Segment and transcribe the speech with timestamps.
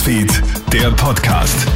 [0.00, 1.66] Newsfeed, der Podcast.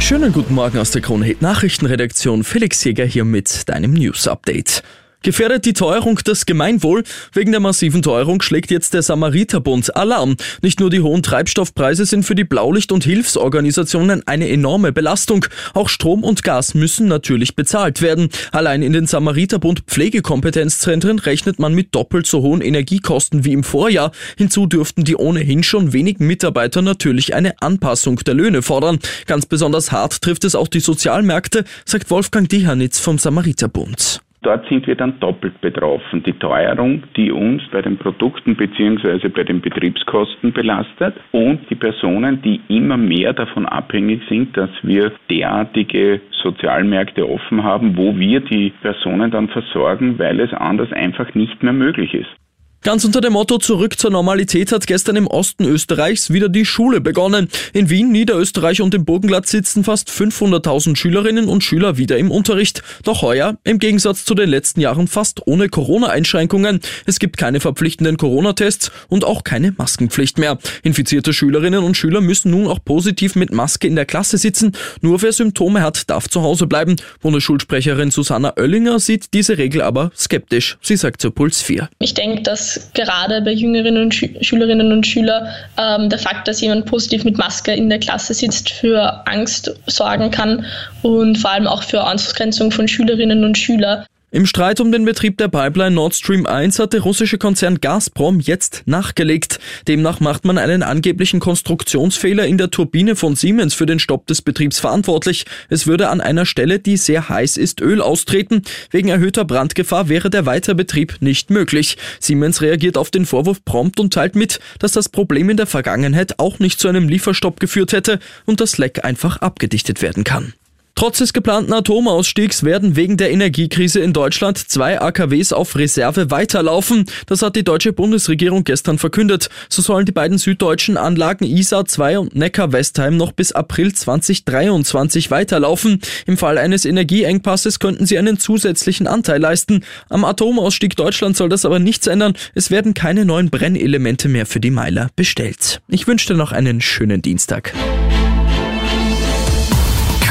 [0.00, 2.44] Schönen guten Morgen aus der Kronhit Nachrichtenredaktion.
[2.44, 4.82] Felix Jäger hier mit deinem News Update.
[5.22, 7.04] Gefährdet die Teuerung das Gemeinwohl?
[7.32, 10.36] Wegen der massiven Teuerung schlägt jetzt der Samariterbund Alarm.
[10.62, 15.46] Nicht nur die hohen Treibstoffpreise sind für die Blaulicht- und Hilfsorganisationen eine enorme Belastung.
[15.74, 18.30] Auch Strom und Gas müssen natürlich bezahlt werden.
[18.50, 24.10] Allein in den Samariterbund Pflegekompetenzzentren rechnet man mit doppelt so hohen Energiekosten wie im Vorjahr.
[24.36, 28.98] Hinzu dürften die ohnehin schon wenigen Mitarbeiter natürlich eine Anpassung der Löhne fordern.
[29.26, 34.20] Ganz besonders hart trifft es auch die Sozialmärkte, sagt Wolfgang Dihanitz vom Samariterbund.
[34.42, 36.24] Dort sind wir dann doppelt betroffen.
[36.24, 39.28] Die Teuerung, die uns bei den Produkten bzw.
[39.28, 45.12] bei den Betriebskosten belastet und die Personen, die immer mehr davon abhängig sind, dass wir
[45.30, 51.62] derartige Sozialmärkte offen haben, wo wir die Personen dann versorgen, weil es anders einfach nicht
[51.62, 52.41] mehr möglich ist.
[52.82, 57.00] Ganz unter dem Motto Zurück zur Normalität hat gestern im Osten Österreichs wieder die Schule
[57.00, 57.48] begonnen.
[57.72, 62.82] In Wien, Niederösterreich und im Burgenland sitzen fast 500.000 Schülerinnen und Schüler wieder im Unterricht.
[63.04, 66.80] Doch heuer, im Gegensatz zu den letzten Jahren, fast ohne Corona-Einschränkungen.
[67.06, 70.58] Es gibt keine verpflichtenden Corona-Tests und auch keine Maskenpflicht mehr.
[70.82, 74.72] Infizierte Schülerinnen und Schüler müssen nun auch positiv mit Maske in der Klasse sitzen.
[75.00, 76.96] Nur wer Symptome hat, darf zu Hause bleiben.
[77.20, 80.78] Bundesschulsprecherin Susanna Oellinger sieht diese Regel aber skeptisch.
[80.82, 81.88] Sie sagt zur Puls 4.
[82.00, 86.60] Ich denke, dass gerade bei Jüngerinnen und Schü Schülerinnen und Schülern ähm, der Fakt, dass
[86.60, 90.64] jemand positiv mit Maske in der Klasse sitzt, für Angst sorgen kann
[91.02, 94.04] und vor allem auch für Ausgrenzung von Schülerinnen und Schülern.
[94.34, 98.40] Im Streit um den Betrieb der Pipeline Nord Stream 1 hat der russische Konzern Gazprom
[98.40, 99.60] jetzt nachgelegt.
[99.88, 104.40] Demnach macht man einen angeblichen Konstruktionsfehler in der Turbine von Siemens für den Stopp des
[104.40, 105.44] Betriebs verantwortlich.
[105.68, 108.62] Es würde an einer Stelle, die sehr heiß ist, Öl austreten.
[108.90, 111.98] Wegen erhöhter Brandgefahr wäre der Weiterbetrieb nicht möglich.
[112.18, 116.38] Siemens reagiert auf den Vorwurf prompt und teilt mit, dass das Problem in der Vergangenheit
[116.38, 120.54] auch nicht zu einem Lieferstopp geführt hätte und das Leck einfach abgedichtet werden kann.
[120.94, 127.06] Trotz des geplanten Atomausstiegs werden wegen der Energiekrise in Deutschland zwei AKWs auf Reserve weiterlaufen.
[127.26, 129.48] Das hat die deutsche Bundesregierung gestern verkündet.
[129.68, 136.00] So sollen die beiden süddeutschen Anlagen ISA 2 und Neckar-Westheim noch bis April 2023 weiterlaufen.
[136.26, 139.84] Im Fall eines Energieengpasses könnten sie einen zusätzlichen Anteil leisten.
[140.08, 142.34] Am Atomausstieg Deutschland soll das aber nichts ändern.
[142.54, 145.80] Es werden keine neuen Brennelemente mehr für die Meiler bestellt.
[145.88, 147.72] Ich wünsche dir noch einen schönen Dienstag.